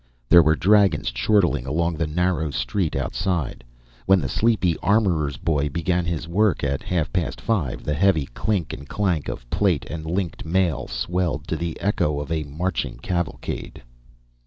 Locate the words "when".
4.07-4.19